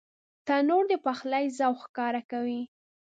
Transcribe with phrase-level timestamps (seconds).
[0.45, 2.61] تنور د پخلي ذوق ښکاره کوي